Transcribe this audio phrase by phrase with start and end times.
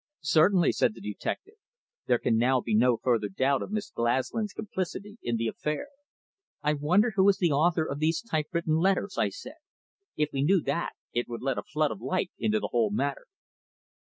[0.23, 1.57] "Certainly," said the detective.
[2.07, 5.89] "There can now be no further doubt of Miss Glaslyn's complicity in the affair."
[6.63, 9.57] "I wonder who is the author of these type written letters?" I said.
[10.17, 13.27] "If we knew that, it would let a flood of light into the whole matter."